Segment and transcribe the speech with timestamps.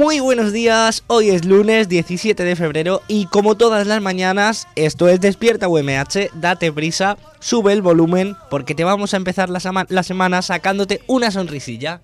[0.00, 5.08] Muy buenos días, hoy es lunes 17 de febrero y como todas las mañanas, esto
[5.10, 9.60] es Despierta UMH, date prisa, sube el volumen porque te vamos a empezar la,
[9.90, 12.00] la semana sacándote una sonrisilla.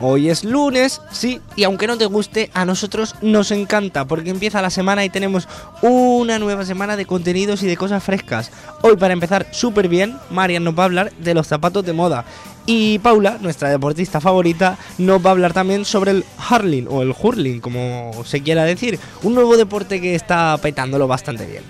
[0.00, 4.62] Hoy es lunes, sí, y aunque no te guste, a nosotros nos encanta porque empieza
[4.62, 5.48] la semana y tenemos
[5.82, 8.52] una nueva semana de contenidos y de cosas frescas.
[8.82, 12.24] Hoy para empezar súper bien, Marian nos va a hablar de los zapatos de moda.
[12.64, 17.12] Y Paula, nuestra deportista favorita, nos va a hablar también sobre el hurling o el
[17.18, 21.64] hurling, como se quiera decir, un nuevo deporte que está petándolo bastante bien.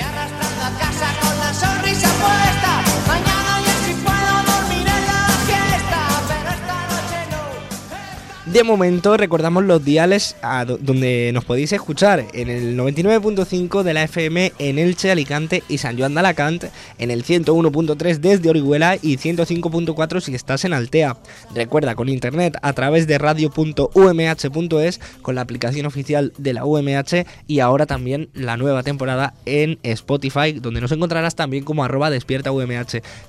[0.00, 2.61] Arrastrando a casa con la sonrisa puesta.
[8.52, 10.36] De momento recordamos los diales
[10.80, 15.98] donde nos podéis escuchar en el 99.5 de la FM en Elche, Alicante y San
[15.98, 16.64] Joan de Alacant,
[16.98, 21.16] en el 101.3 desde Orihuela y 105.4 si estás en Altea.
[21.54, 27.60] Recuerda con internet a través de radio.umh.es con la aplicación oficial de la UMH y
[27.60, 32.50] ahora también la nueva temporada en Spotify donde nos encontrarás también como arroba despierta.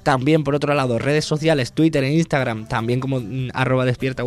[0.03, 4.23] También por otro lado redes sociales, Twitter e Instagram también como mm, arroba despierta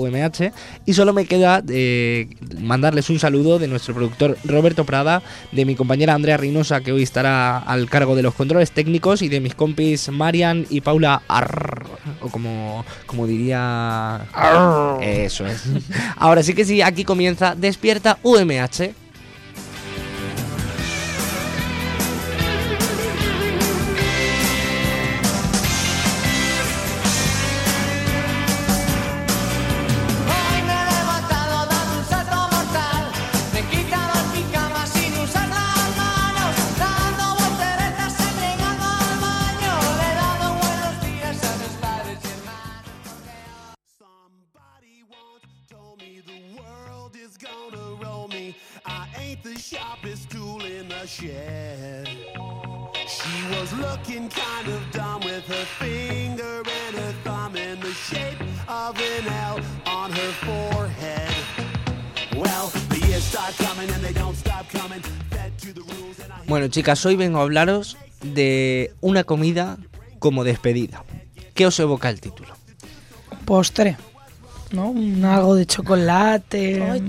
[0.87, 2.29] y solo me queda eh,
[2.61, 7.03] mandarles un saludo de nuestro productor Roberto Prada, de mi compañera Andrea Reynosa que hoy
[7.03, 11.85] estará al cargo de los controles técnicos y de mis compis Marian y Paula Arr,
[12.21, 14.27] o como, como diría...
[15.03, 15.65] Eso es.
[16.17, 19.06] Ahora sí que sí, aquí comienza Despierta UMH.
[49.57, 52.09] The sharpest tool in the shed.
[53.09, 58.41] She was looking kind of dumb with her finger and her thumb in the shape
[58.69, 61.35] of an L on her forehead.
[62.37, 65.01] Well, the years start coming and they don't stop coming.
[65.31, 69.79] Fed to the rules and I Bueno chicas, hoy vengo a hablaros de una comida
[70.19, 71.05] como despedida.
[71.55, 72.55] ¿Qué os evoca el título?
[73.47, 73.97] postre,
[74.73, 74.91] ¿no?
[74.91, 76.83] Un algo de chocolate.
[76.83, 77.07] Ay, mm.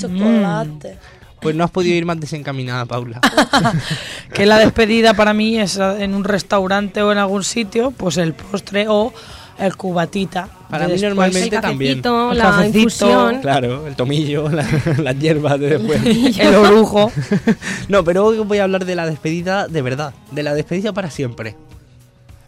[1.40, 3.22] Pues no has podido ir más desencaminada, Paula.
[4.34, 8.34] Que la despedida para mí es en un restaurante o en algún sitio, pues el
[8.34, 9.14] postre o
[9.60, 10.50] el cubatita.
[10.70, 11.10] Para de mí después.
[11.16, 12.02] normalmente El también.
[12.04, 13.42] El la cafecito, infusión.
[13.42, 14.68] Claro, el tomillo, la-
[15.02, 16.38] las hierbas de después.
[16.40, 17.12] El orujo.
[17.88, 20.14] No, pero hoy os voy a hablar de la despedida de verdad.
[20.32, 21.56] De la despedida para siempre.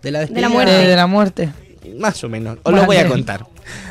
[0.01, 0.49] De la despedida...
[0.49, 0.71] muerte.
[0.73, 1.49] de, de la muerte.
[1.97, 2.57] Más o menos.
[2.63, 3.45] Os lo voy a contar.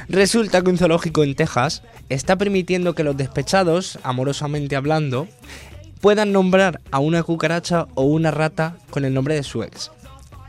[0.09, 5.29] Resulta que un zoológico en Texas está permitiendo que los despechados, amorosamente hablando,
[6.01, 9.91] puedan nombrar a una cucaracha o una rata con el nombre de su ex.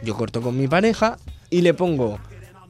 [0.04, 1.18] Yo corto con mi pareja
[1.50, 2.20] y le pongo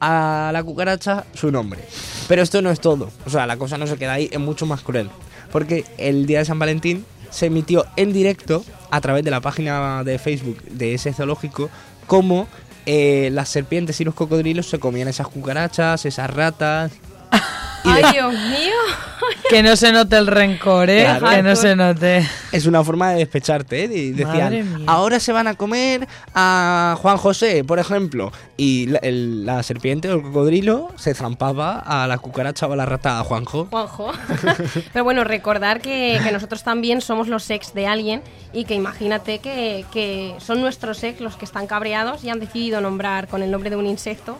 [0.00, 1.80] a la cucaracha su nombre.
[2.26, 3.10] Pero esto no es todo.
[3.26, 5.10] O sea, la cosa no se queda ahí, es mucho más cruel.
[5.52, 10.02] Porque el día de San Valentín se emitió en directo a través de la página
[10.04, 11.70] de Facebook de ese zoológico
[12.06, 12.48] cómo
[12.92, 16.90] eh, las serpientes y los cocodrilos se comían esas cucarachas, esas ratas.
[18.04, 18.74] Ay, Dios mío.
[19.50, 21.02] Que no se note el rencor, ¿eh?
[21.04, 21.28] Claro.
[21.28, 22.26] Que no se note.
[22.52, 23.90] Es una forma de despecharte, ¿eh?
[23.92, 24.84] Y decían, mía.
[24.86, 28.32] ahora se van a comer a Juan José, por ejemplo.
[28.56, 32.76] Y la, el- la serpiente o el cocodrilo se zampaba a la cucaracha o a
[32.76, 33.66] la rata a Juanjo.
[33.70, 34.12] Juanjo.
[34.92, 38.22] Pero bueno, recordar que, que nosotros también somos los ex de alguien
[38.52, 42.80] y que imagínate que, que son nuestros ex los que están cabreados y han decidido
[42.80, 44.38] nombrar con el nombre de un insecto.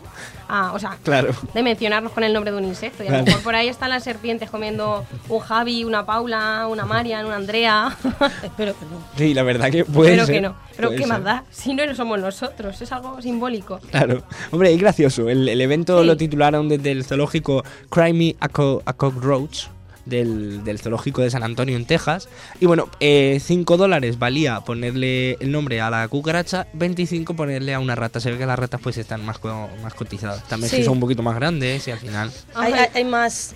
[0.48, 1.32] a- o sea, Claro.
[1.52, 3.04] de mencionarnos con el nombre de un insecto.
[3.04, 3.29] Y Claro.
[3.30, 7.96] Mejor por ahí están las serpientes comiendo un Javi, una Paula, una Marian, una Andrea.
[8.42, 9.02] Espero que no.
[9.16, 10.34] Sí, la verdad que puede Pero ser.
[10.36, 10.56] que no.
[10.76, 11.44] Pero ¿qué más da?
[11.50, 13.78] Si no somos nosotros, es algo simbólico.
[13.90, 14.22] Claro.
[14.50, 15.28] Hombre, es gracioso.
[15.28, 16.06] El, el evento Sí.
[16.06, 19.66] lo titularon desde el zoológico Cry Me a, Co- a Cockroach.
[20.06, 25.52] Del, del zoológico de San Antonio en Texas y bueno 5 dólares valía ponerle el
[25.52, 28.96] nombre a la cucaracha 25 ponerle a una rata se ve que las ratas pues
[28.96, 30.78] están más, co- más cotizadas también Sí.
[30.78, 33.54] que son un poquito más grandes y al final Hay, hay- hay más.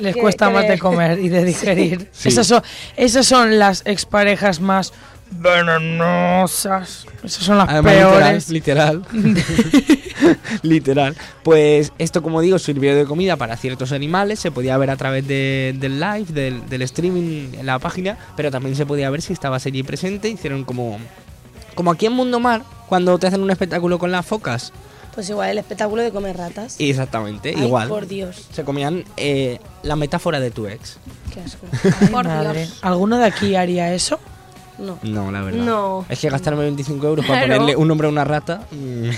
[0.00, 2.08] Les que- cuesta que más de comer y de digerir.
[2.12, 2.28] Sí.
[2.28, 2.62] Esas, son,
[2.96, 4.92] esas son las exparejas más
[5.30, 7.06] venenosas.
[7.22, 8.48] Esas son las Además, peores.
[8.50, 10.38] literal, literal.
[10.62, 11.16] literal.
[11.42, 14.40] Pues esto, como digo, sirvió de comida para ciertos animales.
[14.40, 18.50] Se podía ver a través de- del live, del, del streaming en la página, pero
[18.50, 20.28] también se podía ver si estaba allí presente.
[20.28, 20.98] Hicieron como,
[21.74, 24.72] como aquí en Mundo Mar, cuando te hacen un espectáculo con las focas.
[25.14, 26.76] Pues igual, el espectáculo de comer ratas.
[26.78, 27.88] Exactamente, Ay, igual.
[27.88, 28.48] por Dios.
[28.52, 30.98] Se comían eh, la metáfora de tu ex.
[31.32, 31.66] Qué asco.
[32.02, 32.66] Ay, Por madre.
[32.66, 32.78] Dios.
[32.82, 34.20] ¿Alguno de aquí haría eso?
[34.78, 34.98] No.
[35.02, 35.64] No, la verdad.
[35.64, 36.04] No.
[36.08, 37.54] Es que gastarme 25 euros para Claro.
[37.60, 38.62] ponerle un nombre a una rata.
[38.70, 39.10] mm,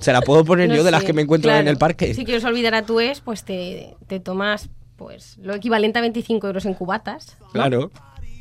[0.00, 1.60] se la puedo poner No yo de las que me encuentro claro.
[1.60, 2.14] en el parque.
[2.14, 6.46] Si quieres olvidar a tu ex, pues te, te tomas pues lo equivalente a 25
[6.46, 7.36] euros en cubatas.
[7.40, 7.48] ¿no?
[7.52, 7.90] Claro,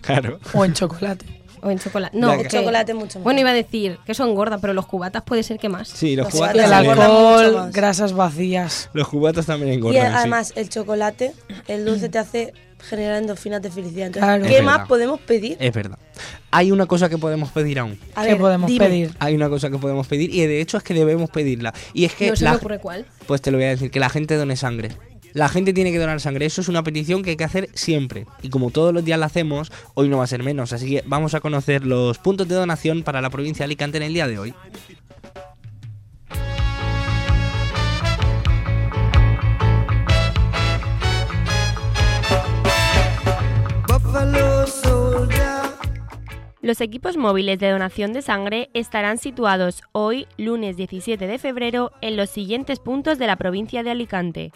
[0.01, 0.39] claro.
[0.53, 1.25] ¿O en chocolate?
[1.61, 2.17] O en chocolate.
[2.17, 3.23] No, Chocolate mucho más.
[3.25, 5.89] Bueno, iba a decir que son gordas, pero los cubatas puede ser que más.
[5.89, 8.89] Sí, los Los cubatas, Y el alcohol, grasas vacías.
[8.93, 10.07] Los cubatas también Y engordan.
[10.11, 10.13] sí.
[10.15, 11.33] además, el chocolate,
[11.67, 14.07] el dulce te hace generar endorfinas de felicidad.
[14.07, 14.45] Entonces, Claro.
[14.45, 14.87] ¿qué Es más verdad.
[14.87, 15.57] podemos pedir?
[15.59, 15.99] Es verdad.
[16.51, 17.99] Hay una cosa que podemos pedir aún.
[18.15, 18.85] A ¿Qué ver, podemos dime.
[18.85, 19.11] pedir?
[19.19, 21.73] Hay una cosa que podemos pedir y de hecho es que debemos pedirla.
[21.93, 23.05] Y es que no se la- me ocurre cuál.
[23.27, 24.89] pues te lo voy a decir, que la gente done sangre.
[25.33, 26.47] La gente tiene que donar sangre.
[26.47, 28.25] Eso es una petición que hay que hacer siempre.
[28.41, 30.73] Y como todos los días la hacemos, hoy no va a ser menos.
[30.73, 34.03] Así que vamos a conocer los puntos de donación para la provincia de Alicante en
[34.03, 34.55] el día de hoy.
[46.69, 52.15] Los equipos móviles de donación de sangre estarán situados hoy, lunes 17 de febrero, en
[52.15, 54.51] los siguientes puntos de la provincia de Alicante.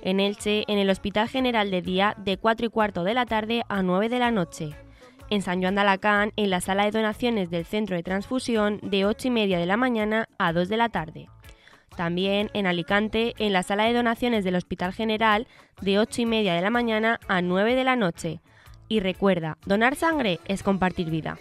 [0.00, 3.62] En Elche, en el Hospital General de Día, de 4 y cuarto de la tarde
[3.68, 4.70] a 9 de la noche.
[5.28, 9.04] En San Joan de Alacant, en la sala de donaciones del Centro de Transfusión, de
[9.04, 11.28] 8 y media de la mañana a 2 de la tarde.
[11.94, 15.46] También en Alicante, en la sala de donaciones del Hospital General,
[15.82, 18.40] de 8 y media de la mañana a 9 de la noche.
[18.88, 21.38] Y recuerda, donar sangre es compartir vida.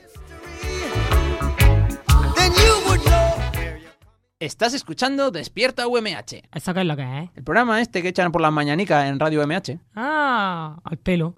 [4.40, 7.30] Estás escuchando Despierta UMH, ¿Eso qué es lo que es?
[7.36, 9.80] el programa este que echan por las mañanicas en Radio UMH.
[9.96, 11.36] Ah, al pelo.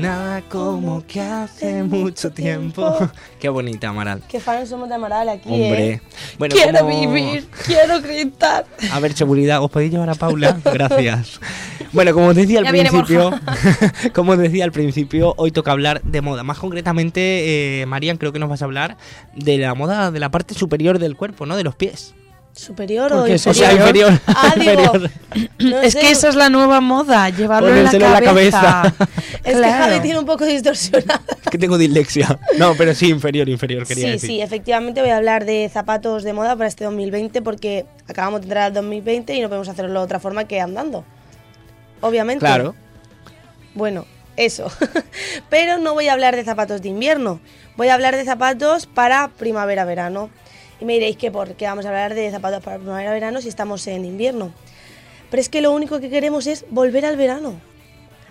[0.00, 2.96] Nada como que hace mucho tiempo.
[3.40, 4.22] Qué bonita, Amaral.
[4.28, 5.88] Qué fans somos de Amaral aquí, Hombre.
[5.88, 6.02] ¿eh?
[6.38, 8.66] Bueno, Quiero como- vivir, quiero gritar.
[8.92, 10.58] A ver, seguridad, ¿os podéis llevar a Paula?
[10.64, 11.40] Gracias.
[11.92, 13.30] Bueno, como os decía al Ya principio,
[14.14, 16.42] como os decía al principio, hoy toca hablar de moda.
[16.44, 18.96] Más concretamente, eh, Marian, creo que nos vas a hablar
[19.34, 21.56] de la moda de la parte superior del cuerpo, ¿no?
[21.56, 22.14] De los pies.
[22.60, 24.12] ¿Superior o O sea, inferior?
[24.12, 24.20] inferior.
[24.26, 24.92] Ah, digo,
[25.60, 26.00] no es sé.
[26.00, 28.94] que esa es la nueva moda, llevarlo en la Ponérselo en la cabeza.
[29.44, 29.64] Es que.
[29.64, 31.22] Javi tiene un poco distorsionada.
[31.42, 32.38] Es que tengo dislexia.
[32.58, 34.28] No, pero sí, inferior, inferior, quería Sí, decir.
[34.30, 38.44] sí, efectivamente voy a hablar de zapatos de moda para este 2020 porque acabamos de
[38.48, 41.04] entrar al 2020 y no podemos hacerlo de otra forma que andando.
[42.02, 42.40] Obviamente.
[42.44, 42.74] Claro.
[43.74, 44.04] Bueno,
[44.36, 44.70] eso.
[45.50, 47.40] Pero no voy a hablar de zapatos de invierno.
[47.76, 50.28] Voy a hablar de zapatos para primavera-verano.
[50.80, 53.86] Y me diréis que por qué vamos a hablar de zapatos para primavera-verano si estamos
[53.86, 54.52] en invierno.
[55.30, 57.54] Pero es que lo único que queremos es volver al verano.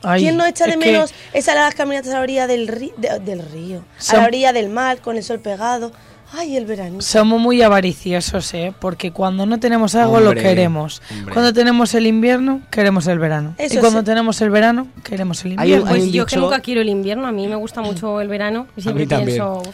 [0.01, 2.67] Ay, ¿Quién no echa de es que menos esas las caminatas a la orilla del,
[2.67, 3.83] de- del río?
[4.09, 5.91] A la orilla del mar, con el sol pegado.
[6.31, 7.01] Ay, el verano.
[7.01, 8.71] Somos muy avariciosos, ¿eh?
[8.79, 11.01] Porque cuando no tenemos algo lo Hombre, queremos.
[11.11, 11.33] hombre.
[11.33, 13.55] Cuando tenemos el invierno, queremos el verano.
[13.57, 14.05] Eso y cuando sí.
[14.05, 15.85] tenemos el verano, queremos el invierno.
[15.87, 18.27] hay Pues yo que dicho- nunca quiero el invierno, a mí me gusta mucho el
[18.27, 19.27] verano y siempre mí también.
[19.37, 19.59] pienso...
[19.67, 19.71] "Uf, A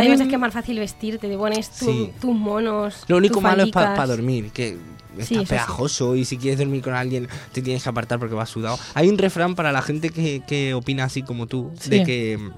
[0.00, 2.12] Hay veces que es más fácil vestirte, te pones tu- Sí.
[2.20, 3.04] tus monos.
[3.08, 4.76] Lo único tus malo es para dormir, que
[5.18, 5.46] está sí.
[5.46, 8.78] pegajoso y si quieres dormir con alguien te tienes que apartar porque vas sudado.
[8.94, 12.50] Hay un refrán para la gente que, que opina así como tú, de que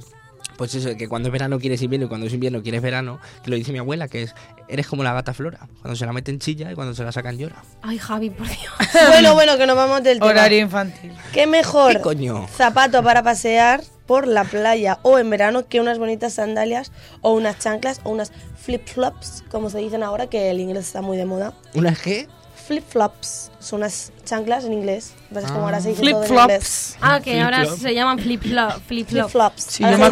[0.57, 3.51] Pues eso, que cuando es verano quieres invierno y cuando es invierno quieres verano, que
[3.51, 4.35] lo dice mi abuela, que es
[4.67, 5.69] eres como la gata flora.
[5.83, 7.63] Cuando se la meten chilla y cuando se la sacan llora.
[7.81, 8.59] Ay, Javi, por Dios.
[9.09, 10.33] bueno, bueno, que nos vamos del tema.
[10.33, 11.13] Horario infantil.
[11.33, 12.49] ¿Qué mejor ¿Qué coño?
[12.49, 17.59] zapato para pasear por la playa o en verano que unas bonitas sandalias o unas
[17.59, 21.53] chanclas o unas flip-flops, como se dicen ahora, que el inglés está muy de moda.
[21.75, 22.27] ¿Una qué?
[22.69, 25.15] Flip-flops son unas chanclas en inglés.
[25.35, 26.29] Es como ahora se dice todo en inglés.
[26.29, 26.97] Flip-flops.
[27.01, 28.73] Ah, que ahora se llaman flip-flop.
[28.87, 29.31] Flip-flop.
[29.31, 29.63] Flip-flops.
[29.63, 30.05] Sí, yo se me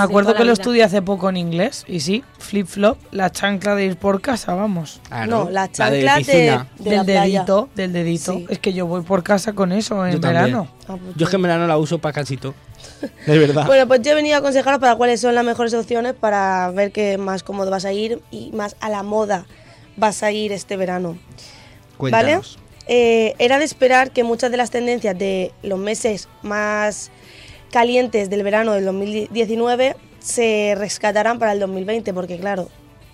[0.00, 1.84] acuerdo, me que lo estudié hace poco en inglés.
[1.86, 5.00] Y sí, flip-flop, la chancla de ir por casa, vamos.
[5.08, 6.66] Ah, No, la chancla de, piscina.
[6.80, 7.22] de la del playa.
[7.22, 8.32] dedito, del dedito.
[8.32, 8.46] Sí.
[8.48, 10.66] Es que yo voy por casa con eso en Yo verano.
[10.88, 12.54] Ah, pues Yo es que en verano la uso para casito.
[13.26, 13.66] De verdad.
[13.66, 16.90] Bueno, pues yo he venido a aconsejaros para cuáles son las mejores opciones para ver
[16.90, 19.46] qué más cómodo vas a ir y más a la moda
[19.96, 21.16] vas a ir este verano.
[21.96, 22.56] Cuéntanos.
[22.56, 22.64] ¿Vale?
[22.86, 27.10] Eh, era de esperar que muchas de las tendencias de los meses más
[27.70, 32.68] calientes del verano del 2019 se rescataran para el 2020, porque claro,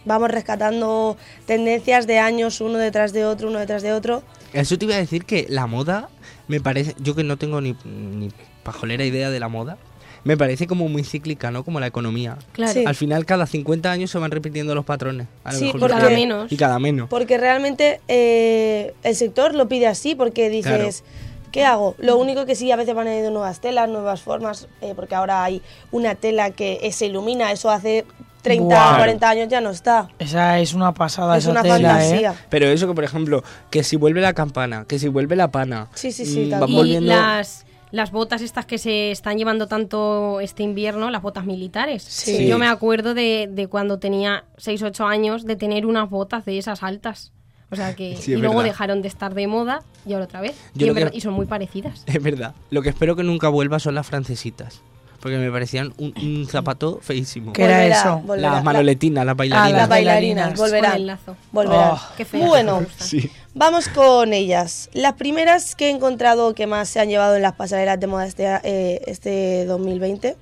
[0.04, 4.22] vamos rescatando tendencias de años uno detrás de otro, uno detrás de otro.
[4.52, 6.08] Eso te iba a decir que la moda
[6.49, 8.30] me parece, yo que no tengo ni, ni
[8.64, 9.78] pajolera idea de la moda,
[10.24, 11.64] me parece como muy cíclica, ¿no?
[11.64, 12.36] Como la economía.
[12.52, 12.72] Claro.
[12.72, 12.84] Sí.
[12.86, 15.26] Al final cada 50 años se van repitiendo los patrones.
[15.44, 16.52] A lo Sí, mejor porque- cada- menos.
[16.52, 17.08] Y cada menos.
[17.08, 21.04] Porque realmente eh, el sector lo pide así, porque dices,
[21.52, 21.94] ¿qué hago?
[21.98, 25.42] Lo único que sí, a veces van añadiendo nuevas telas, nuevas formas, eh, porque ahora
[25.44, 28.04] hay una tela que se ilumina, eso hace
[28.42, 28.96] 30, Buah.
[28.96, 30.08] 40 años ya no está.
[30.18, 32.30] Esa es una pasada es esa una tela, fantasía.
[32.32, 32.46] ¿eh?
[32.48, 35.88] Pero eso que, por ejemplo, que si vuelve la campana, que si vuelve la pana.
[35.94, 37.12] Sí, sí, sí, mm, van volviendo...
[37.12, 42.02] las, las botas estas que se están llevando tanto este invierno, las botas militares.
[42.02, 42.47] Sí.
[42.47, 46.59] Yo me acuerdo de, de cuando tenía 6 8 años de tener unas botas de
[46.59, 47.32] esas altas.
[47.73, 48.70] O sea que Sí, y luego verdad.
[48.73, 50.56] dejaron de estar de moda y ahora otra vez.
[50.75, 52.02] Yo y, lo en que- verdad- y son muy parecidas.
[52.06, 52.54] Es verdad.
[52.70, 54.82] Lo que espero que nunca vuelva son las francesitas.
[55.20, 57.52] Porque me parecían un, un zapato feísimo.
[57.52, 58.18] ¿Qué era Volverá, eso?
[58.26, 58.50] volverá.
[58.52, 59.72] Las manoletinas, las bailarinas.
[59.74, 60.90] Ah, Las bailarinas, volverán.
[60.92, 61.36] Con el lazo.
[61.52, 61.90] Volverán.
[61.92, 62.86] Oh, Qué feas, bueno.
[62.98, 63.30] Sí.
[63.54, 64.88] vamos con ellas.
[64.94, 68.26] Las primeras que he encontrado que más se han llevado en las pasarelas de moda
[68.26, 70.36] este, eh, este 2020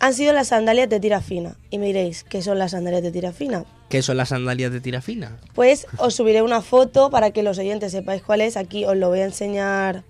[0.00, 1.56] han sido las sandalias de tira fina.
[1.70, 3.64] Y me diréis, ¿qué son las sandalias de tira fina?
[3.88, 5.38] ¿Qué son las sandalias de tira fina?
[5.54, 8.56] Pues os subiré una foto para que los oyentes sepáis cuál es.
[8.56, 10.04] Aquí os lo voy a enseñar.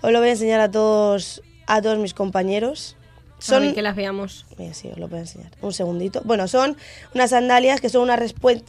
[0.00, 2.96] Os lo voy a enseñar a todos a todos mis compañeros.
[3.38, 4.46] Son que las veamos.
[4.58, 5.52] Mira, sí, os lo voy a enseñar.
[5.62, 6.22] Un segundito.
[6.24, 6.76] Bueno, son
[7.14, 8.18] unas sandalias que son una,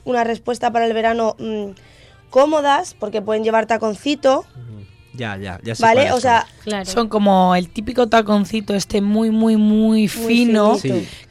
[0.05, 1.71] una respuesta para el verano mm,
[2.29, 4.45] cómodas, porque pueden llevar taconcito,
[5.13, 6.11] Ya, ya, ya sé ¿vale?
[6.11, 6.85] O sea, Claro.
[6.85, 10.77] Son como el típico taconcito este muy, muy, muy fino,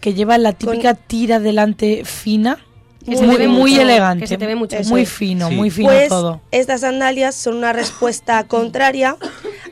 [0.00, 2.58] que lleva la típica tira delante fina,
[3.04, 4.76] Que se muy, te ve muy elegante, que se te ve mucho.
[4.84, 5.54] muy fino, Sí.
[5.54, 6.40] muy fino pues todo.
[6.50, 9.16] estas sandalias son una respuesta contraria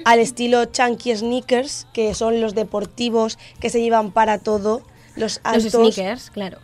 [0.04, 4.83] al estilo chunky sneakers, que son los deportivos que se llevan para todo,
[5.16, 6.59] los Los altos, sneakers, claro.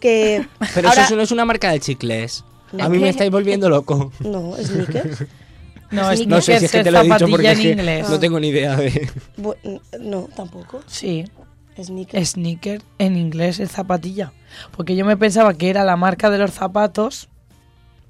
[0.00, 2.44] que Pero ahora- eso no es una marca de chicles.
[2.80, 4.12] A mí me estáis volviendo loco.
[4.20, 5.24] No, sneakers.
[5.90, 8.18] No, es No sé si es que te lo he dicho porque es que no
[8.18, 9.10] tengo ni idea de...
[9.36, 10.80] Bu- no, tampoco.
[10.86, 11.22] Sí,
[11.80, 12.28] Sneakers.
[12.30, 14.32] sneaker en inglés es zapatilla.
[14.76, 17.28] Porque yo me pensaba que era la marca de los zapatos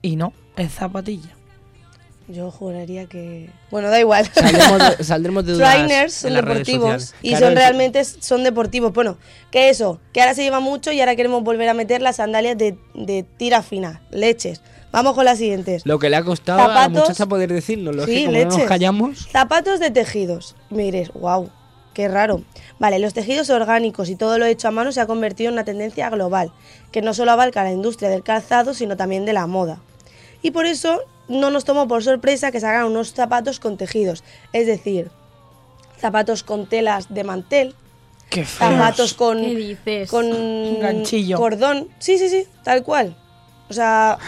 [0.02, 1.30] y no, es zapatilla.
[2.28, 3.50] Yo juraría que...
[3.70, 4.26] Bueno, da igual.
[4.32, 8.04] Saldremos de, saldremos de dudas Trainers son en las redes deportivos y Claro, son realmente
[8.04, 8.92] son deportivos.
[8.92, 9.18] Bueno,
[9.50, 12.56] que eso, que ahora se lleva mucho y ahora queremos volver a meter las sandalias
[12.56, 14.62] de, de tira fina, leches.
[14.92, 15.82] Vamos con las siguientes.
[15.84, 18.44] Lo que le ha costado a la muchacha poder decirnos, lo Sí, que como no
[18.44, 18.68] nos leches.
[18.68, 19.28] callamos...
[19.30, 20.54] Zapatos de tejidos.
[20.70, 21.50] Me diréis, wow,
[21.92, 22.42] qué raro.
[22.78, 25.64] Vale, los tejidos orgánicos y todo lo hecho a mano se ha convertido en una
[25.64, 26.52] tendencia global,
[26.90, 29.78] que no solo abarca la industria del calzado, sino también de la moda.
[30.42, 34.66] Y por eso no nos tomó por sorpresa que sacaran unos zapatos con tejidos, es
[34.66, 35.10] decir,
[35.98, 37.74] zapatos con telas de mantel,
[38.28, 40.10] Qué zapatos con, ¿Qué dices?
[40.10, 41.36] con Ganchillo.
[41.36, 41.88] cordón.
[41.98, 43.14] Sí, sí, sí, tal cual.
[43.72, 44.18] O sea,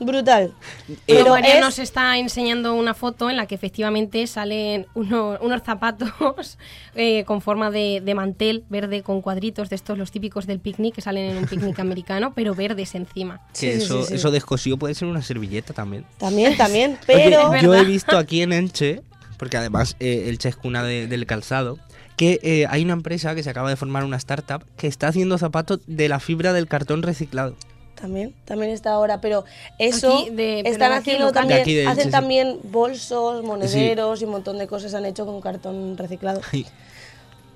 [0.00, 0.54] brutal.
[1.06, 5.62] Pero María es- nos está enseñando una foto en la que efectivamente salen uno- unos
[5.62, 6.56] zapatos
[6.94, 10.94] eh, con forma de, de mantel verde con cuadritos de estos, los típicos del picnic
[10.94, 13.42] que salen en un picnic americano, pero verdes encima.
[13.52, 14.14] Sí, Que sí, eso, sí, sí.
[14.14, 16.06] eso descosido puede ser una servilleta también.
[16.18, 17.54] También, también, pero...
[17.60, 19.02] Yo he visto aquí en Elche,
[19.36, 21.78] porque además eh, Elche es cuna de- del calzado,
[22.16, 25.38] que eh, hay una empresa que se acaba de formar una startup que está haciendo
[25.38, 27.56] zapatos de la fibra del cartón reciclado.
[27.94, 29.44] También, también está ahora, pero
[29.78, 31.42] eso Aquí de- pero están de aquí haciendo local.
[31.42, 32.10] también, De aquí de Elche, hacen sí.
[32.10, 36.40] también bolsos, monederos y un montón de cosas han hecho con cartón reciclado.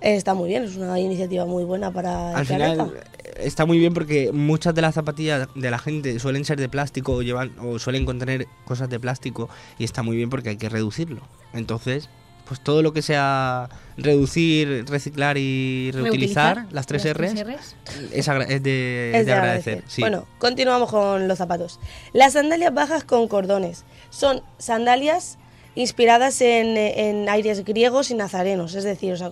[0.01, 3.05] Está muy bien, es una iniciativa muy buena para el al final planeta.
[3.39, 7.15] está muy bien porque muchas de las zapatillas de la gente suelen ser de plástico
[7.15, 10.69] o, llevan, o suelen contener cosas de plástico y está muy bien porque hay que
[10.69, 11.23] reducirlo.
[11.55, 12.11] Entonces,
[12.47, 17.31] pues todo lo que sea reducir, reciclar y reutilizar, Reutilizar, las tres las R's,
[18.13, 19.83] es, de, Es de agradecer.
[19.87, 20.03] sí.
[20.03, 21.81] Bueno, continuamos con los zapatos.
[22.13, 23.85] Las sandalias bajas con cordones.
[24.11, 25.39] Son sandalias
[25.75, 28.75] inspiradas en, en aires griegos y nazarenos.
[28.75, 29.31] Es decir, o sea,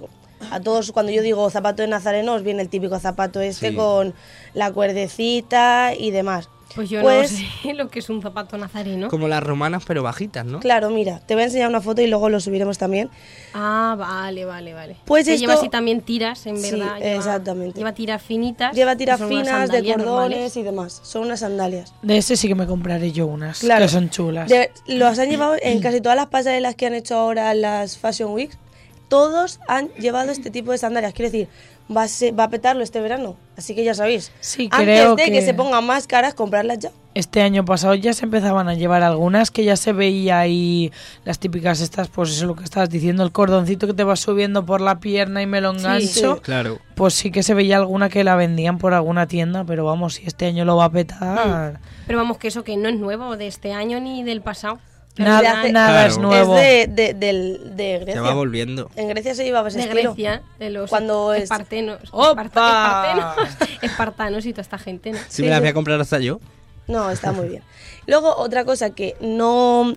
[0.50, 3.74] a todos cuando yo digo zapato de nazareno os viene el típico zapato este Sí.
[3.76, 4.12] con
[4.54, 6.48] la cuerdecita y demás.
[6.74, 9.08] Pues yo Pues- no sé lo que es un zapato nazareno.
[9.08, 10.60] Como las romanas, pero bajitas, ¿no?
[10.60, 13.10] Claro, mira, te voy a enseñar una foto y luego lo subiremos también.
[13.54, 14.96] Ah, vale, vale, vale.
[15.04, 16.96] Pues que lleva esto- así también tiras, en Sí, verdad.
[16.98, 17.78] lleva- exactamente.
[17.78, 18.74] Lleva tiras finitas.
[18.74, 20.56] Lleva tiras finas de cordones normales.
[20.56, 21.00] y demás.
[21.04, 21.94] Son unas sandalias.
[22.02, 23.84] De ese sí que me compraré yo unas, Claro.
[23.84, 24.48] que son chulas.
[24.48, 28.32] De- los han llevado en casi todas las pasarelas que han hecho ahora las Fashion
[28.32, 28.58] Weeks.
[29.08, 31.12] Todos han llevado este tipo de sandalias.
[31.12, 31.48] Quiero decir,
[31.94, 33.36] va a, ser- va a petarlo este verano.
[33.56, 34.32] Así que ya sabéis.
[34.40, 35.30] Sí, Antes creo de que...
[35.32, 36.90] que- se pongan más caras, comprarlas ya.
[37.14, 40.90] Este año pasado ya se empezaban a llevar algunas que ya se veía ahí
[41.24, 44.16] las típicas estas, pues eso es lo que estabas diciendo, el cordoncito que te va
[44.16, 46.34] subiendo por la pierna y me lo engancho.
[46.34, 46.40] sí.
[46.42, 46.78] Claro.
[46.96, 50.26] Pues sí que se veía alguna que la vendían por alguna tienda, pero vamos, si
[50.26, 51.78] este año lo va a petar.
[52.06, 54.80] Pero vamos, que eso que no es nuevo de este año ni del pasado.
[55.16, 56.08] Nada, de hace- nada Claro.
[56.12, 56.58] es nuevo.
[56.58, 58.14] Es de, de, del- de Grecia.
[58.14, 58.90] Se va volviendo.
[58.96, 60.14] En Grecia se llevaba ese De estilo.
[60.14, 63.36] Grecia, de los Cuando es- espartenos, espartanos,
[63.82, 65.18] espartanos y toda esta gente, ¿no?
[65.18, 66.40] Si Sí, me las voy a comprar hasta yo.
[66.86, 67.62] No, está muy bien.
[68.06, 69.94] Luego, otra cosa que no,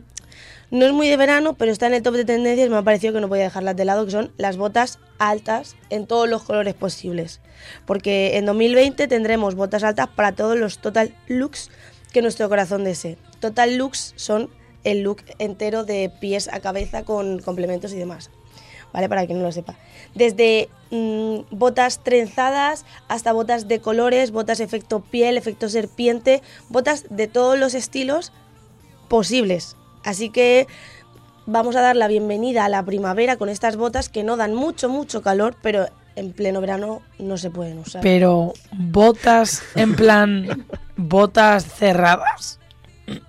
[0.72, 3.14] no es muy de verano, pero está en el top de tendencias, me ha parecido
[3.14, 6.76] que no podía dejarlas de lado, que son las botas altas en todos los colores
[6.76, 7.42] posibles.
[7.86, 11.70] Porque en 2020 tendremos botas altas para todos los total looks
[12.14, 13.18] que nuestro corazón desee.
[13.42, 14.50] Total looks son
[14.88, 18.32] el look entero de pies a cabeza con complementos y demás.
[18.94, 19.10] ¿vale?
[19.10, 19.76] Para quien no lo sepa.
[20.16, 27.28] Desde mm, botas trenzadas hasta botas de colores, botas efecto piel, efecto serpiente, botas de
[27.28, 28.32] todos los estilos
[29.10, 29.76] posibles.
[30.04, 30.68] Así que
[31.46, 34.88] vamos a dar la bienvenida a la primavera con estas botas que no dan mucho,
[34.88, 38.02] mucho calor, pero en pleno verano no se pueden usar.
[38.02, 40.66] Pero botas en plan
[40.96, 42.60] botas cerradas.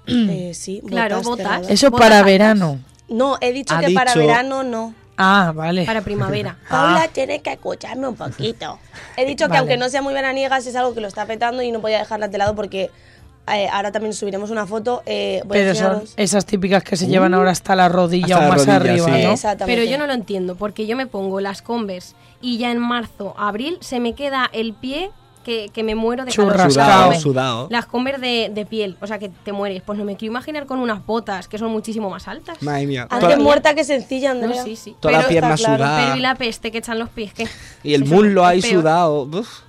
[0.07, 1.37] Eh, sí, Claro, botas.
[1.47, 1.71] cerradas.
[1.71, 2.33] Eso Botas para altas.
[2.33, 2.79] verano.
[3.09, 4.95] No, he dicho Ha que para verano no.
[5.17, 5.85] Ah, vale.
[5.85, 6.59] Para primavera.
[6.69, 8.79] Paula, tienes que escucharme un poquito.
[9.17, 9.59] He dicho que Vale.
[9.61, 12.31] aunque no sea muy veraniegas, es algo que lo está petando y no podía dejarlas
[12.31, 12.91] de lado porque
[13.53, 15.03] eh, ahora también subiremos una foto.
[15.07, 18.39] eh, voy a Pero son esas típicas que se llevan ahora hasta la rodilla Hasta
[18.39, 19.25] o la más rodilla, arriba, sí.
[19.25, 19.33] ¿no?
[19.33, 19.81] Exactamente.
[19.81, 23.35] Pero yo no lo entiendo, porque yo me pongo las Converse y ya en marzo,
[23.39, 25.11] abril, se me queda el pie
[25.45, 26.53] que, que me muero de calor.
[26.53, 26.67] Churrascao.
[26.67, 27.69] Las Sudado, Converse- sudado.
[27.71, 29.83] Las Converse de, de piel, o sea que te mueres.
[29.85, 32.63] Pues no me quiero imaginar con unas botas que son muchísimo más altas.
[32.63, 33.03] Madre mía.
[33.11, 34.63] Antes Toda- muerta que sencilla, No, Andrea.
[34.65, 34.97] sí, sí.
[35.01, 35.85] Toda la Pero- pierna está claro.
[35.85, 36.05] sudada.
[36.05, 37.47] Pero y la peste que echan los pies, ¿qué?
[37.83, 39.23] Y el Eso muslo ahí sudado.
[39.23, 39.61] uf.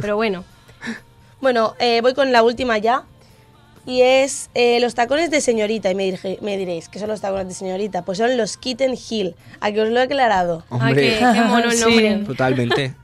[0.00, 0.44] Pero bueno,
[1.40, 3.02] Bueno, eh, voy con la última ya.
[3.84, 5.90] Y es eh, los tacones de señorita.
[5.90, 8.02] Y me, dirige- me diréis, ¿qué son los tacones de señorita?
[8.02, 9.34] Pues son los Kitten Heel.
[9.60, 10.62] A que os lo he aclarado.
[10.68, 11.80] Hombre, qué, qué mono el Sí.
[11.84, 12.14] nombre.
[12.24, 12.94] totalmente.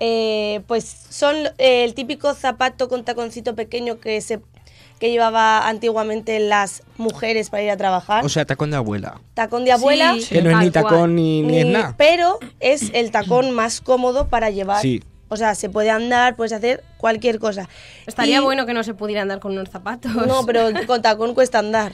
[0.00, 4.40] Eh, pues son eh, el típico zapato con taconcito pequeño que se
[5.00, 8.24] que llevaba antiguamente las mujeres para ir a trabajar.
[8.24, 9.20] O sea, tacón de abuela.
[9.34, 10.14] tacón de abuela.
[10.20, 11.94] Sí, Que no es ni tacón ni, ni es nada.
[11.98, 14.80] Pero es el tacón más cómodo para llevar.
[14.80, 15.02] Sí.
[15.28, 17.68] O sea, se puede andar, puedes hacer cualquier cosa.
[18.06, 20.14] Estaría Y- bueno que no se pudiera andar con unos zapatos.
[20.14, 21.92] No, pero con tacón cuesta andar.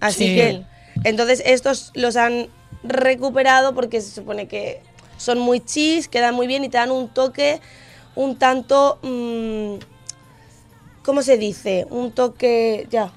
[0.00, 0.34] Así Sí.
[0.34, 0.62] que.
[1.04, 2.48] Entonces, estos los han
[2.82, 4.82] recuperado porque se supone que
[5.16, 7.60] son muy chis, quedan muy bien y te dan un toque
[8.16, 8.98] un tanto.
[9.02, 9.74] mm,
[11.04, 11.86] ¿Cómo se dice?
[11.90, 12.88] Un toque.
[12.90, 13.12] Ya.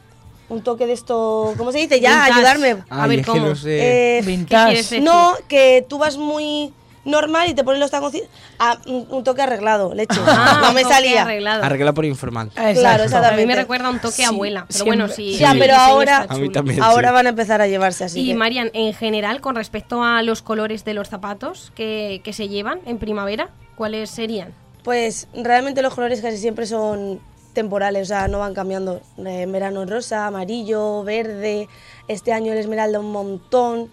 [0.50, 1.54] Un toque de esto.
[1.58, 2.00] ¿Cómo se dice?
[2.00, 2.34] Ya, Vintage.
[2.34, 2.84] ayudarme.
[2.90, 3.48] A ver, es que ¿cómo?
[3.48, 4.20] no sé.
[4.20, 6.74] Eh, no, que tú vas muy
[7.06, 8.28] normal y te pones los taconcitos.
[8.60, 10.20] Ah, un, un toque arreglado, leche.
[10.28, 11.24] Ah, no me salía.
[11.24, 11.64] arreglado.
[11.64, 12.48] Arregla por informal.
[12.50, 12.80] Exacto.
[12.80, 13.46] Claro, A mí exactamente.
[13.48, 14.66] me recuerda un toque Sí, abuela.
[14.68, 14.98] Pero siempre.
[14.98, 15.38] bueno, sí.
[15.38, 16.52] Ya, pero ahora- está A mí chulo.
[16.54, 16.84] también.
[16.84, 17.14] Ahora sí.
[17.16, 18.22] van a empezar a llevarse así.
[18.22, 22.34] Y que- Marian, en general, con respecto a los colores de los zapatos que, que
[22.34, 24.54] se llevan en primavera, ¿cuáles serían?
[24.84, 27.20] Pues realmente los colores casi siempre son
[27.54, 29.02] temporales, o sea, no van cambiando.
[29.18, 31.68] Eh, En verano rosa, amarillo, verde,
[32.08, 33.90] este año el esmeralda un montón.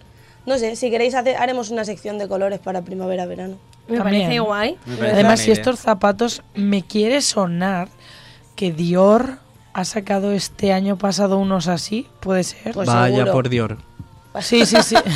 [0.46, 3.56] No sé, si queréis hacer, haremos una sección de colores para primavera-verano.
[3.88, 4.22] Me También.
[4.24, 4.76] parece guay.
[4.86, 5.54] Me parece Además, buena si idea.
[5.54, 7.88] estos zapatos me quiere sonar
[8.54, 9.38] que Dior
[9.74, 12.72] ha sacado este año pasado unos así, puede ser.
[12.72, 13.32] Pues Vaya seguro.
[13.32, 13.78] por Dior.
[14.40, 14.96] sí, sí, sí.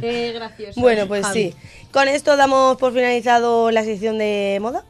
[0.00, 0.80] Qué gracioso.
[0.80, 1.52] Bueno, pues Javi.
[1.52, 1.56] sí.
[1.92, 4.84] Con esto damos por finalizado la sección de moda.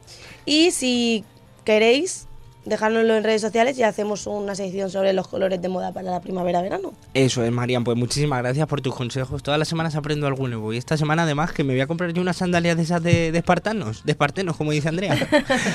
[0.45, 1.23] Y si
[1.65, 2.27] queréis,
[2.65, 6.21] dejárnoslo en redes sociales y hacemos una sección sobre los colores de moda para la
[6.21, 6.93] primavera-verano.
[7.13, 7.83] Eso es, Marian.
[7.83, 9.43] Pues muchísimas gracias por tus consejos.
[9.43, 10.73] Todas las semanas aprendo algo nuevo.
[10.73, 13.31] Y esta semana, además, que me voy a comprar yo unas sandalias de esas de,
[13.31, 15.15] de espartanos, de espartenos, como dice Andrea.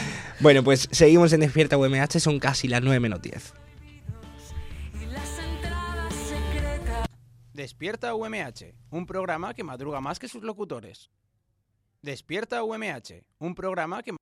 [0.40, 2.20] bueno, pues seguimos en Despierta UMH.
[2.20, 3.54] Son casi las 9 menos 10.
[4.94, 7.06] Y las entradas secretas
[7.52, 11.10] Despierta UMH, un programa que madruga más que sus locutores.
[12.02, 14.12] Despierta UMH, un programa que...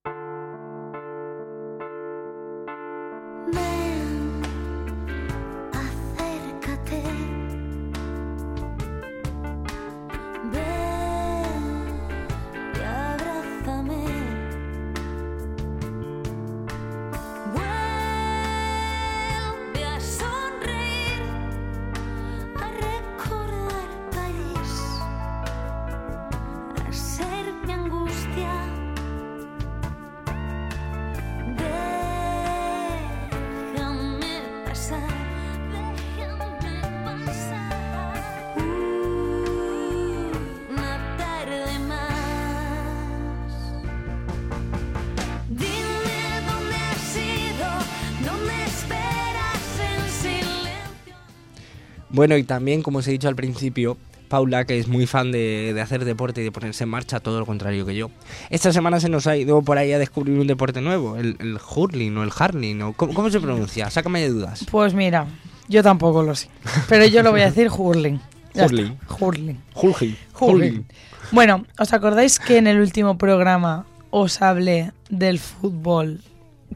[52.24, 55.72] Bueno, y también, como os he dicho al principio, Paula, que es muy fan de,
[55.74, 58.10] de hacer deporte y de ponerse en marcha, todo lo contrario que yo.
[58.48, 61.58] Esta semana se nos ha ido por ahí a descubrir un deporte nuevo, el, el
[61.58, 63.90] hurling o el harling, o ¿cómo, cómo se pronuncia?
[63.90, 64.64] Sácame de dudas.
[64.70, 65.26] Pues mira,
[65.68, 66.48] yo tampoco lo sé.
[66.88, 68.18] Pero yo lo voy a decir hurling.
[68.54, 68.96] Hurling.
[69.20, 69.60] Hurling.
[69.74, 70.16] Hurling.
[70.40, 70.87] Hurling.
[71.30, 76.22] Bueno, ¿os acordáis que en el último programa os hablé del fútbol?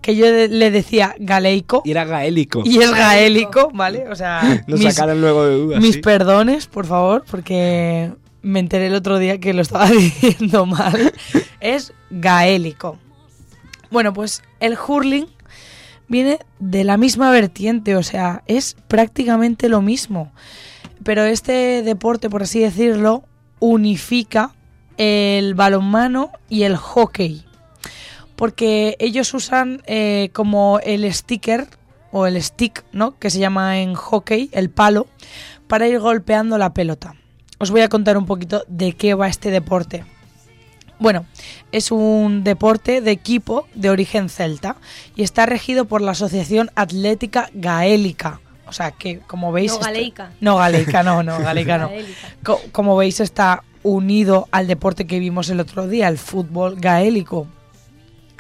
[0.00, 2.62] Que yo le decía galeico Y era gaélico.
[2.64, 4.08] y es gaélico, ¿vale?
[4.08, 5.80] O sea, mis, sacaron luego de dudas.
[5.82, 6.00] mis sí.
[6.00, 11.12] perdones, por favor, porque me enteré el otro día que lo estaba diciendo mal.
[11.60, 12.98] Es gaélico.
[13.90, 15.26] Bueno, pues el hurling
[16.06, 20.32] viene de la misma vertiente, o sea, es prácticamente lo mismo.
[21.02, 23.24] Pero este deporte, por así decirlo,
[23.60, 24.54] unifica
[24.96, 27.44] el balonmano y el hockey.
[28.38, 31.66] Porque ellos usan eh, como el sticker
[32.12, 33.18] o el stick, ¿no?
[33.18, 35.08] Que se llama en hockey, el palo,
[35.66, 37.16] para ir golpeando la pelota.
[37.58, 40.04] Os voy a contar un poquito de qué va este deporte.
[41.00, 41.26] Bueno,
[41.72, 44.76] es un deporte de equipo de origen celta
[45.16, 48.40] y está regido por la Asociación Atlética Gaélica.
[48.68, 49.72] O sea que, como veis...
[49.72, 50.30] No, está- galeica.
[50.40, 51.90] No, galeica, no, no, galeica no.
[52.44, 57.48] Co- como veis está unido al deporte que vimos el otro día, el fútbol gaélico.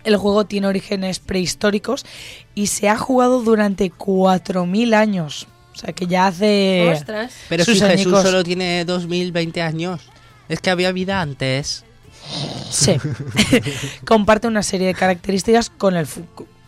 [0.04, 2.06] El juego tiene orígenes prehistóricos
[2.54, 5.46] y se ha jugado durante 4.000 años.
[5.74, 6.90] O sea que ya hace...
[6.92, 7.32] Ostras.
[7.48, 8.22] Pero si Jesús añicos.
[8.22, 10.00] solo tiene 2020 años.
[10.48, 11.84] Es que había vida antes.
[12.70, 12.96] Sí.
[14.04, 16.06] Comparte una serie de características con el,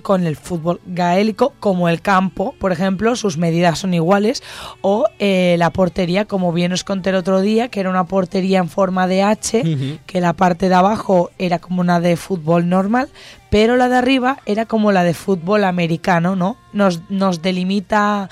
[0.00, 4.42] con el fútbol gaélico, como el campo, por ejemplo, sus medidas son iguales,
[4.80, 8.58] o eh, la portería, como bien os conté el otro día, que era una portería
[8.58, 13.08] en forma de H, que la parte de abajo era como una de fútbol normal,
[13.50, 16.56] pero la de arriba era como la de fútbol americano, ¿no?
[16.72, 18.28] Nos, nos delimita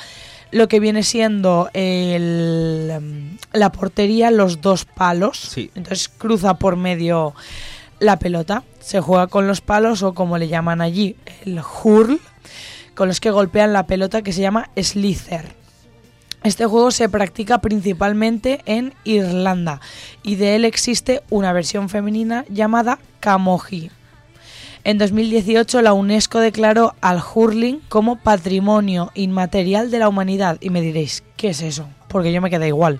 [0.50, 5.38] lo que viene siendo el, la portería, los dos palos.
[5.38, 5.70] Sí.
[5.74, 7.34] Entonces cruza por medio
[8.00, 8.64] la pelota.
[8.80, 12.20] Se juega con los palos o como le llaman allí, el hurl,
[12.94, 15.56] con los que golpean la pelota que se llama slither.
[16.44, 19.80] Este juego se practica principalmente en Irlanda
[20.22, 23.90] y de él existe una versión femenina llamada camogie.
[24.84, 30.80] En 2018 la UNESCO declaró al hurling como patrimonio inmaterial de la humanidad y me
[30.80, 31.88] diréis, ¿qué es eso?
[32.08, 32.98] Porque yo me quedé igual.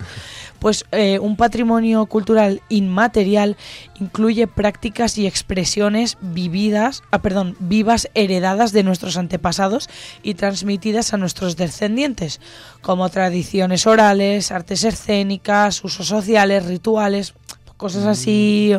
[0.59, 3.55] Pues eh, un patrimonio cultural inmaterial
[3.99, 9.89] incluye prácticas y expresiones vividas, ah, perdón, vivas heredadas de nuestros antepasados
[10.21, 12.41] y transmitidas a nuestros descendientes,
[12.81, 17.33] como tradiciones orales, artes escénicas, usos sociales, rituales,
[17.77, 18.75] cosas así,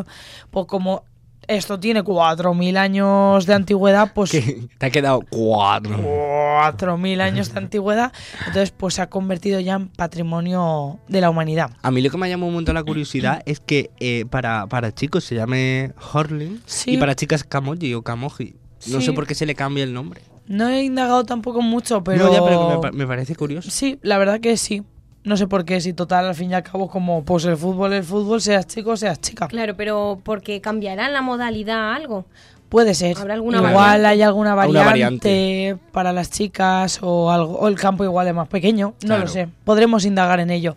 [0.50, 1.04] pues como
[1.50, 4.30] esto tiene 4.000 años de antigüedad, pues
[4.78, 5.96] te ha quedado cuatro.
[5.98, 11.70] 4.000 años de antigüedad, entonces pues se ha convertido ya en patrimonio de la humanidad.
[11.82, 14.94] A mí lo que me llamó un montón la curiosidad es que eh, para, para
[14.94, 16.92] chicos se llame hurling Sí.
[16.92, 18.54] y para chicas camoji o camoji.
[18.86, 19.06] No Sí.
[19.06, 20.22] sé por qué se le cambia el nombre.
[20.46, 22.24] No he indagado tampoco mucho, pero...
[22.26, 23.70] No, ya, pero me parece curioso.
[23.70, 24.82] Sí, la verdad que sí.
[25.22, 27.92] No sé por qué, si total, al fin y al cabo, como pues el fútbol,
[27.92, 29.48] el fútbol, seas chico, seas chica.
[29.48, 32.24] Claro, pero porque cambiará la modalidad algo.
[32.70, 33.18] Puede ser.
[33.18, 34.06] ¿Habrá alguna igual variante?
[34.09, 35.76] hay alguna variante, variante.
[35.90, 39.22] para las chicas o algo, o el campo igual es más pequeño, no Claro.
[39.22, 39.48] lo sé.
[39.64, 40.76] Podremos indagar en ello.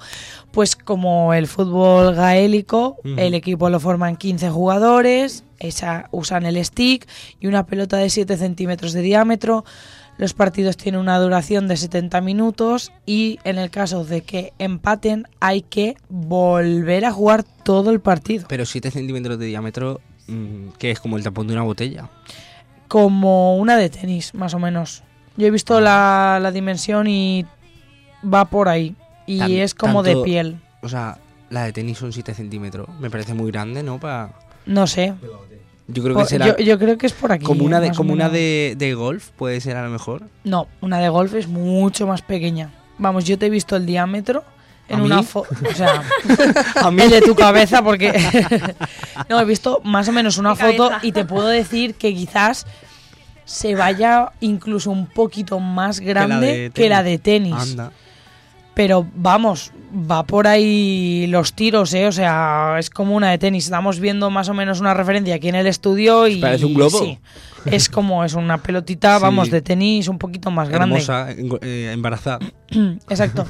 [0.52, 7.08] Pues como el fútbol gaélico, el equipo lo forman 15 jugadores, esa, usan el stick
[7.40, 9.64] y una pelota de 7 centímetros de diámetro.
[10.18, 15.28] Los partidos tienen una duración de 70 minutos y en el caso de que empaten
[15.40, 18.46] hay que volver a jugar todo el partido.
[18.48, 22.10] Pero 7 centímetros de diámetro, mm, que es como el tapón de una botella.
[22.88, 25.02] como una de tenis, más o menos.
[25.36, 27.44] Yo he visto la, la dimensión y
[28.24, 28.96] va por ahí.
[29.26, 30.60] y Tan- es como de piel.
[30.84, 31.18] O sea,
[31.50, 32.88] la de tenis son 7 centímetros.
[33.00, 34.00] Me parece muy grande, ¿no?
[34.00, 34.34] Para...
[34.68, 35.16] No sé.
[35.88, 37.44] Yo creo que será yo, yo creo que es por aquí.
[37.46, 40.24] como una de, como una de, de golf, puede ser a lo mejor.
[40.44, 42.70] No, una de golf es mucho más pequeña.
[42.98, 44.44] Vamos, yo te he visto el diámetro
[44.88, 45.24] en ¿A una mí?
[45.24, 45.50] foto.
[45.70, 46.02] O sea,
[46.76, 47.02] A mí.
[47.02, 48.14] el de tu cabeza, porque.
[49.30, 51.06] no, he visto más o menos una Mi foto cabeza.
[51.06, 52.66] y te puedo decir que quizás
[53.46, 57.56] se vaya incluso un poquito más grande que la de tenis.
[57.56, 57.92] Anda.
[58.74, 62.08] Pero vamos, va por ahí los tiros, ¿eh?
[62.08, 63.66] O sea, es como una de tenis.
[63.66, 66.42] Estamos viendo más o menos una referencia aquí en el estudio y.
[66.42, 67.00] Parece un globo.
[67.00, 67.20] Sí.
[67.66, 69.22] Es como, es una pelotita, Sí.
[69.22, 70.96] vamos, de tenis un poquito más grande.
[70.96, 72.40] Hermosa, eh, embarazada.
[73.10, 73.46] Exacto.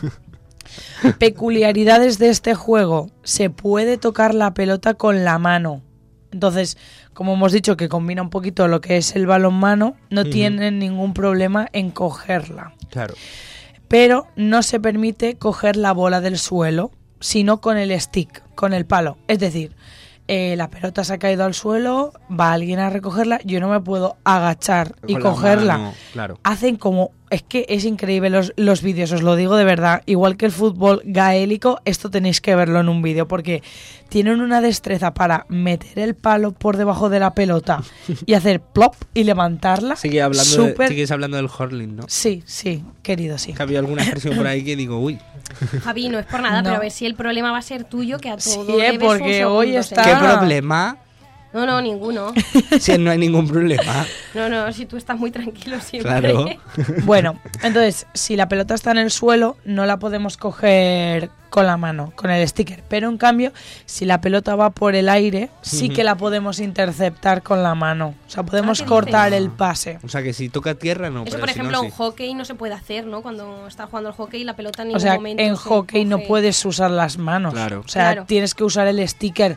[1.17, 3.09] Peculiaridades de este juego.
[3.23, 5.81] Se puede tocar la pelota con la mano.
[6.31, 6.77] Entonces,
[7.13, 11.13] como hemos dicho que combina un poquito lo que es el balonmano, no tienen ningún
[11.13, 12.73] problema en cogerla.
[12.89, 13.13] Claro.
[13.93, 18.87] Pero no se permite coger la bola del suelo, sino con el stick, con el
[18.87, 19.19] palo.
[19.27, 19.75] Es decir,
[20.27, 23.79] eh, la pelota se ha caído al suelo, va alguien a recogerla, yo no me
[23.81, 26.39] puedo agachar y Con cogerla mano, claro.
[26.41, 30.03] hacen como es que es increíble los, los vídeos, os lo digo de verdad.
[30.05, 33.63] Igual que el fútbol gaélico, esto tenéis que verlo en un vídeo porque
[34.09, 37.81] tienen una destreza para meter el palo por debajo de la pelota
[38.25, 39.95] y hacer plop y levantarla.
[39.95, 42.03] Sigue hablando de- Súper- sigues hablando del hurling, ¿no?
[42.07, 43.55] Sí, sí, querido, sí.
[43.57, 45.17] Había alguna expresión por ahí que digo, uy,
[45.83, 46.63] Javi, no es por nada, No.
[46.69, 48.99] pero a ver si el problema va a ser tuyo, que a todo Sí, un
[48.99, 50.97] porque segundo, hoy está- ¿qué problema?
[51.53, 52.33] No, no, ninguno.
[52.79, 54.05] Si no hay ningún problema.
[54.33, 56.11] No, no, si tú estás muy tranquilo siempre.
[56.11, 56.45] Claro.
[57.05, 61.77] Bueno, entonces, si la pelota está en el suelo, no la podemos coger con la
[61.77, 62.83] mano, con el sticker.
[62.89, 63.51] Pero en cambio,
[63.85, 68.15] si la pelota va por el aire, sí que la podemos interceptar con la mano.
[68.27, 69.43] O sea, podemos Ah, ¿qué cortar dices?
[69.45, 69.99] el pase.
[70.03, 71.21] O sea que si toca tierra, no.
[71.25, 71.85] Eso, pero por si no, ejemplo, sí.
[71.85, 73.21] en hockey no se puede hacer, ¿no?
[73.21, 76.05] Cuando está jugando al hockey, la pelota en O ningún sea, momento en se hockey
[76.05, 77.53] no puedes usar las manos.
[77.53, 77.83] Claro.
[77.85, 78.25] O sea, Claro.
[78.25, 79.55] tienes que usar el sticker.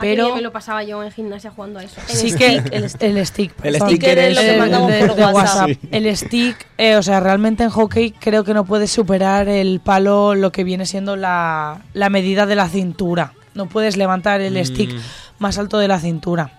[0.00, 2.00] Ah, Pero me lo pasaba yo en gimnasia jugando a eso.
[2.06, 3.52] sí que el, el stick.
[3.62, 3.88] El perdón.
[3.90, 5.68] sticker es lo que El mandamos de- por de WhatsApp.
[5.68, 5.78] Sí.
[5.90, 10.34] El stick, eh, o sea, realmente en hockey creo que no puedes superar el palo,
[10.34, 13.34] lo que viene siendo la, la medida de la cintura.
[13.54, 14.64] No puedes levantar el Mm.
[14.64, 14.90] stick
[15.38, 16.50] más alto de la cintura.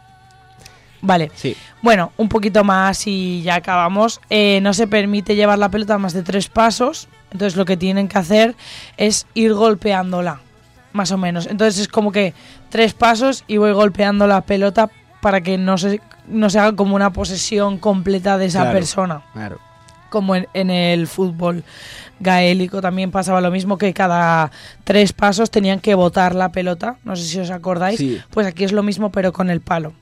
[1.01, 1.31] Vale.
[1.33, 1.57] Sí.
[1.81, 4.21] Bueno, un poquito más y ya acabamos.
[4.29, 7.07] Eh, no se permite llevar la pelota más de tres pasos.
[7.31, 8.55] Entonces lo que tienen que hacer
[8.97, 10.41] es ir golpeándola.
[10.93, 11.47] Más o menos.
[11.47, 12.33] Entonces es como que
[12.69, 14.89] tres pasos y voy golpeando la pelota
[15.21, 18.77] para que no se, no se haga como una posesión completa de esa Claro.
[18.77, 19.21] persona.
[19.33, 19.59] Claro.
[20.09, 21.63] Como en, en el fútbol
[22.19, 24.51] gaélico también pasaba lo mismo que cada
[24.83, 26.97] tres pasos tenían que botar la pelota.
[27.05, 27.97] No sé si os acordáis.
[27.99, 28.19] Sí.
[28.31, 29.93] Pues aquí es lo mismo pero con el palo.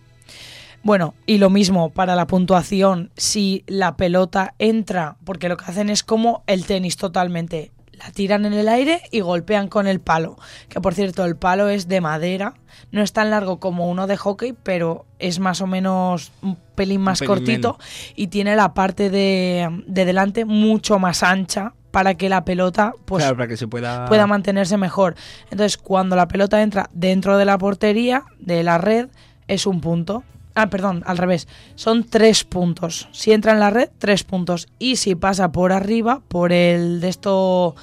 [0.82, 5.90] Bueno, y lo mismo para la puntuación, si la pelota entra, porque lo que hacen
[5.90, 10.38] es como el tenis totalmente, la tiran en el aire y golpean con el palo,
[10.70, 12.54] que por cierto el palo es de madera,
[12.92, 17.02] no es tan largo como uno de hockey, pero es más o menos un pelín
[17.02, 17.78] más pelín cortito
[18.16, 23.24] y tiene la parte de, de delante mucho más ancha para que la pelota pues
[23.24, 24.06] claro, para que se pueda.
[24.06, 25.16] pueda mantenerse mejor.
[25.50, 29.10] Entonces, cuando la pelota entra dentro de la portería, de la red,
[29.48, 30.24] es un punto.
[30.56, 31.48] Ah, perdón, al revés.
[31.76, 33.08] Son tres puntos.
[33.12, 34.68] Si entra en la red, tres puntos.
[34.80, 37.76] Y si pasa por arriba, por el de esto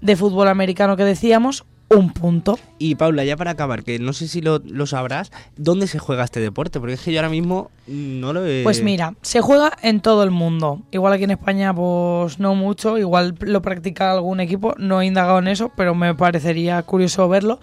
[0.00, 2.56] de fútbol americano que decíamos, un punto.
[2.78, 6.22] Y Paula, ya para acabar, que no sé si lo, lo sabrás, ¿dónde se juega
[6.22, 6.78] este deporte?
[6.78, 8.62] Porque es que yo ahora mismo no lo he.
[8.62, 10.82] Pues mira, se juega en todo el mundo.
[10.92, 12.96] Igual aquí en España, pues no mucho.
[12.96, 14.74] Igual lo practica algún equipo.
[14.78, 17.58] No he indagado en eso, pero me parecería curioso verlo.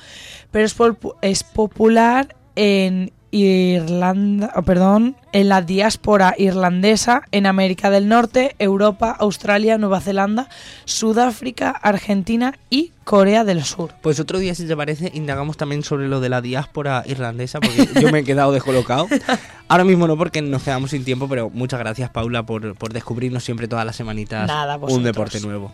[0.52, 7.90] Pero es, pol- es popular en Irlanda, oh, perdón, en la diáspora irlandesa, en América
[7.90, 10.48] del Norte, Europa, Australia, Nueva Zelanda,
[10.86, 13.94] Sudáfrica, Argentina y Corea del Sur.
[14.02, 17.88] Pues otro día, si te parece, indagamos también sobre lo de la diáspora irlandesa, porque
[18.02, 19.08] yo me he quedado descolocado.
[19.68, 23.44] Ahora mismo no, porque nos quedamos sin tiempo, pero muchas gracias, Paula, por, por descubrirnos
[23.44, 25.72] siempre todas las semanitas Nada, un deporte nuevo.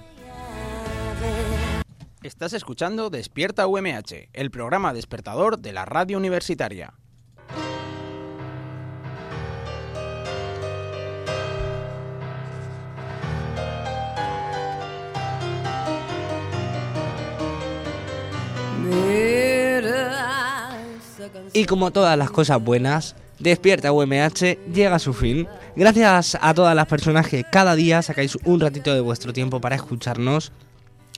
[2.23, 6.93] Estás escuchando Despierta UMH, el programa despertador de la radio universitaria.
[21.53, 25.47] Y como todas las cosas buenas, Despierta UMH llega a su fin.
[25.75, 29.75] Gracias a todas las personas que cada día sacáis un ratito de vuestro tiempo para
[29.75, 30.51] escucharnos.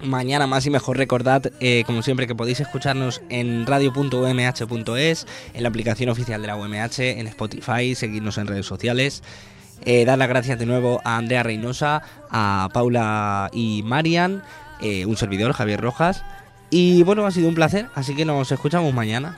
[0.04, 5.70] Mañana más y mejor recordad, eh, como siempre, que podéis escucharnos en radio.umh.es, en la
[5.70, 9.24] aplicación oficial de la UMH, en Spotify, seguirnos en redes sociales.
[9.86, 14.42] Eh, dar las gracias de nuevo a Andrea Reynosa, a Paula y Marian,
[14.82, 16.24] eh, un servidor, Javier Rojas.
[16.70, 19.38] Y bueno, ha sido un placer, así que nos escuchamos mañana.